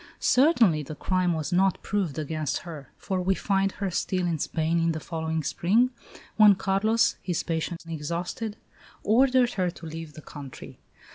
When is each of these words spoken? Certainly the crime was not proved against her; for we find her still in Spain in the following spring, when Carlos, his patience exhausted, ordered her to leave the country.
Certainly 0.19 0.81
the 0.81 0.95
crime 0.95 1.31
was 1.33 1.53
not 1.53 1.79
proved 1.83 2.17
against 2.17 2.63
her; 2.65 2.91
for 2.97 3.21
we 3.21 3.35
find 3.35 3.73
her 3.73 3.91
still 3.91 4.25
in 4.25 4.39
Spain 4.39 4.79
in 4.79 4.93
the 4.93 4.99
following 4.99 5.43
spring, 5.43 5.91
when 6.37 6.55
Carlos, 6.55 7.17
his 7.21 7.43
patience 7.43 7.85
exhausted, 7.87 8.57
ordered 9.03 9.53
her 9.61 9.69
to 9.69 9.85
leave 9.85 10.13
the 10.13 10.21
country. 10.23 10.79